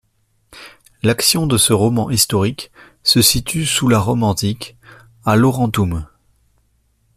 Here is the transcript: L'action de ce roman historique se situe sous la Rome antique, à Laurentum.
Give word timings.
L'action 1.03 1.45
de 1.45 1.57
ce 1.57 1.73
roman 1.73 2.09
historique 2.09 2.71
se 3.03 3.21
situe 3.21 3.67
sous 3.67 3.87
la 3.87 3.99
Rome 3.99 4.23
antique, 4.23 4.75
à 5.25 5.35
Laurentum. 5.35 6.07